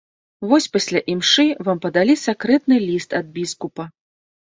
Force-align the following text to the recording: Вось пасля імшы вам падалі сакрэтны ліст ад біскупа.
Вось 0.51 0.67
пасля 0.77 1.01
імшы 1.13 1.45
вам 1.67 1.77
падалі 1.83 2.15
сакрэтны 2.21 2.79
ліст 2.87 3.15
ад 3.19 3.29
біскупа. 3.37 3.85